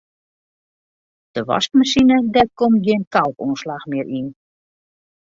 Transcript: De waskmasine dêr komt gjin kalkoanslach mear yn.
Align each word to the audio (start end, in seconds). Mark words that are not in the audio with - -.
De 1.33 1.41
waskmasine 1.49 2.17
dêr 2.33 2.49
komt 2.59 2.81
gjin 2.85 3.03
kalkoanslach 3.13 3.85
mear 3.89 4.07
yn. 4.19 4.27